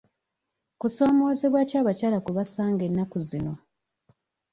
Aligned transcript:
Kusoomozebwa 0.79 1.61
ki 1.69 1.75
abakyala 1.81 2.17
kwe 2.23 2.31
basanga 2.37 2.81
ennaku 2.89 3.17
zino? 3.27 3.53